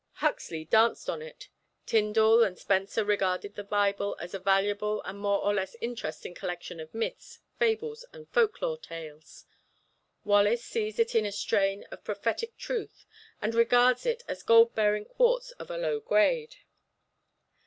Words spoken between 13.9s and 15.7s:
it as gold bearing quartz of